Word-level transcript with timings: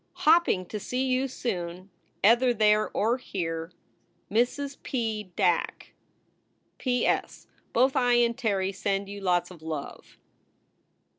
Hopping 0.25 0.65
to 0.65 0.79
see 0.79 1.05
you 1.05 1.27
soon 1.27 1.91
ether 2.25 2.55
there 2.55 2.89
or 2.89 3.19
here, 3.19 3.71
MRS. 4.31 4.77
P. 4.81 5.31
DACK. 5.35 5.93
P. 6.79 7.05
S. 7.05 7.45
Both 7.71 7.95
I 7.95 8.13
and 8.13 8.35
Terry 8.35 8.71
send 8.71 9.07
you 9.09 9.21
lots 9.21 9.51
of 9.51 9.61
love. 9.61 10.17